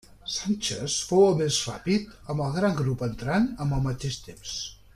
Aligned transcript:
Sánchez 0.35 0.95
fou 1.09 1.25
el 1.25 1.35
més 1.41 1.59
ràpid, 1.67 2.09
amb 2.35 2.45
el 2.47 2.57
gran 2.57 2.73
grup 2.81 3.05
entrant 3.09 3.47
amb 3.67 3.77
el 3.79 3.85
mateix 3.91 4.19
temps. 4.31 4.57